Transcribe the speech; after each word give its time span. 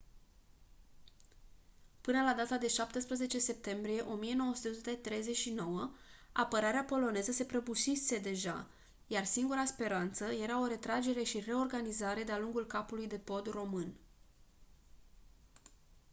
până 2.01 2.21
la 2.21 2.33
data 2.33 2.57
de 2.57 2.67
17 2.67 3.39
septembrie 3.39 4.01
1939 4.01 5.89
apărarea 6.31 6.83
poloneză 6.83 7.31
se 7.31 7.43
prăbușise 7.45 8.17
deja 8.17 8.67
iar 9.07 9.25
singura 9.25 9.65
speranță 9.65 10.25
era 10.25 10.61
o 10.61 10.65
retragere 10.67 11.23
și 11.23 11.39
reorganizare 11.39 12.23
de-a 12.23 12.37
lungul 12.37 12.65
capului 12.65 13.07
de 13.07 13.17
pod 13.17 13.47
român 13.49 13.93